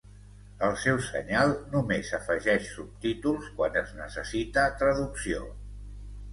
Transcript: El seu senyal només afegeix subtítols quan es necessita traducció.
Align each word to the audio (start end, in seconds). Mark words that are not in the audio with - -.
El 0.67 0.71
seu 0.83 0.95
senyal 1.07 1.53
només 1.75 2.09
afegeix 2.19 2.71
subtítols 2.79 3.53
quan 3.61 3.79
es 3.85 3.95
necessita 4.01 4.67
traducció. 4.83 5.47